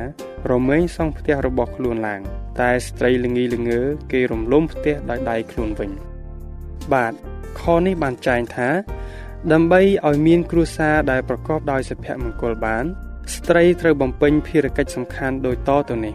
[0.51, 2.21] រមែងសង់ផ្ទះរបស់ខ្លួនឡើង
[2.61, 3.81] តែស្ត្រីល្ងីល្ងើ
[4.13, 5.91] គេរំលំផ្ទះដោយដៃខ្លួនវិញ
[6.93, 7.13] បាទ
[7.61, 8.69] ខនេះបានចែងថា
[9.53, 12.85] ដើម្បីឲ្យមានគ្រួសារដែលប្រកបដោយសុភមង្គលបាន
[13.35, 16.15] ស្ត្រីត្រូវបំពេញភារកិច្ចសំខាន់ដូចតទៅនេះ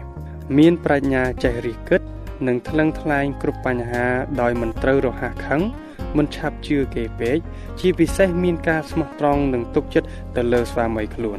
[0.58, 2.02] មានប្រាជ្ញាចេះរិះគិត
[2.46, 4.06] និងថ្លឹងថ្លែងគ្រប់បញ្ហា
[4.40, 5.62] ដោយមិនត្រូវរហ័សខឹង
[6.16, 7.38] មិនឆាប់ជឿគេពេក
[7.80, 11.38] ជាពិសេសមានការស្មោះត្រង់និងទុកចិត្តទៅលើស្វាមីខ្លួន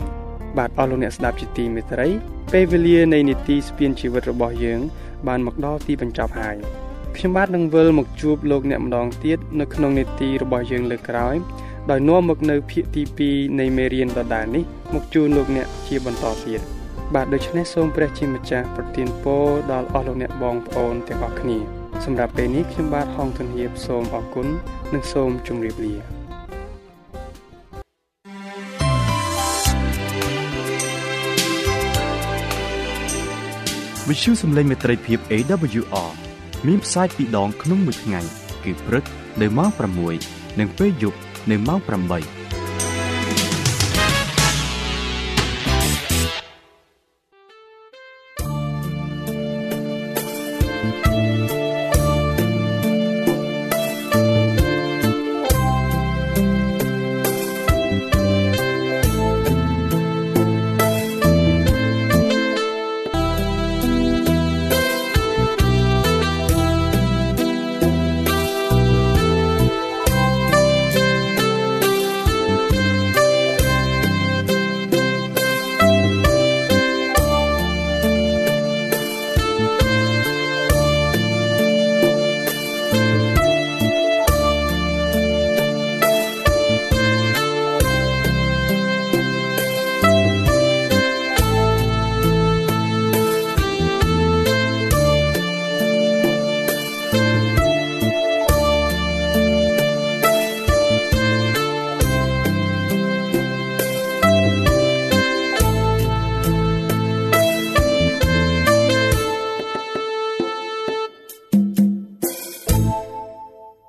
[0.57, 2.07] បាទអស់លោកអ្នកស្ដាប់ជាទីមេត្រី
[2.53, 4.81] ពេលវេលានៃនីតិស្ពានជីវិតរបស់យើង
[5.27, 6.57] បានមកដល់ទីបញ្ចប់ហើយ
[7.15, 11.35] ខ្ញុំបាទនឹងវិលមកជួបលោកអ្នកម្ដងទៀតនៅក្នុងនេតិរបស់យើងលើកក្រោយ
[11.91, 16.76] ដោយនាំមកនៅភាគទី2នៃមេរៀនដដែលនេះមកជូនលោកអ្នកជាបន្តទៀត
[17.15, 21.57] បាទដូច្នេះសូមព្រះជាម្ចាស់ប្រទានពរដល់អស់លោកអ្នកបងប្អូនទាំងអស់គ្នា
[22.05, 24.47] សម្រាប់ពេលនេះខ្ញុំបាទហងធនហៀបសូមអរគុណ
[24.93, 25.95] និងសូមជម្រាបលា
[34.07, 36.11] វិទ្យុសំឡេងមេត្រីភាព AWR
[36.67, 38.21] មានផ្សាយពីរដងក្នុងមួយថ្ងៃ
[38.63, 39.03] គឺព្រឹក
[39.41, 39.69] នៅម៉ោង
[40.15, 41.19] 6និងពេលយប់
[41.51, 42.56] នៅម៉ោង8